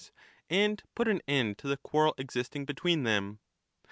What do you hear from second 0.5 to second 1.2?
and put